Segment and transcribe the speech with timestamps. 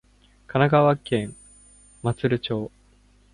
[0.47, 1.35] 神奈川県
[2.01, 2.71] 真鶴町